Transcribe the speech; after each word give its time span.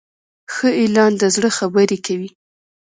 ښه 0.53 0.69
اعلان 0.81 1.11
د 1.17 1.23
زړه 1.35 1.49
خبرې 1.57 1.97
کوي. 2.05 2.29